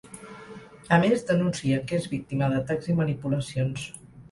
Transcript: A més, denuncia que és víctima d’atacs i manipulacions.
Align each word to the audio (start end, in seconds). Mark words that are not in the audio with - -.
A 0.97 0.97
més, 1.03 1.25
denuncia 1.27 1.83
que 1.91 1.99
és 2.03 2.09
víctima 2.15 2.51
d’atacs 2.55 2.91
i 2.95 2.99
manipulacions. 3.03 3.89